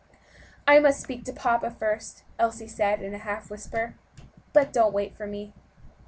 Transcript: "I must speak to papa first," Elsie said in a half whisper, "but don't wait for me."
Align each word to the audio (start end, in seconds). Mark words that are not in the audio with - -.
"I 0.67 0.79
must 0.79 0.99
speak 0.99 1.25
to 1.25 1.31
papa 1.31 1.69
first," 1.69 2.23
Elsie 2.39 2.67
said 2.67 3.03
in 3.03 3.13
a 3.13 3.19
half 3.19 3.51
whisper, 3.51 3.93
"but 4.51 4.73
don't 4.73 4.93
wait 4.93 5.15
for 5.15 5.27
me." 5.27 5.53